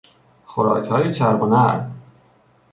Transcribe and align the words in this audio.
خوراکهای 0.45 1.13
چرب 1.13 1.41
و 1.41 1.45
نرم 1.45 2.01